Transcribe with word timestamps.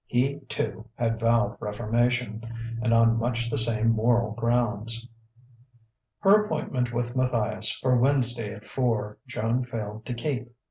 He, 0.07 0.39
too, 0.49 0.87
had 0.95 1.19
vowed 1.19 1.57
reformation, 1.59 2.41
and 2.81 2.91
on 2.91 3.19
much 3.19 3.51
the 3.51 3.57
same 3.59 3.91
moral 3.91 4.31
grounds. 4.31 5.07
Her 6.21 6.43
appointment 6.43 6.91
with 6.91 7.15
Matthias, 7.15 7.69
for 7.71 7.95
Wednesday 7.95 8.51
at 8.51 8.65
four, 8.65 9.19
Joan 9.27 9.63
failed 9.63 10.07
to 10.07 10.15
keep. 10.15 10.51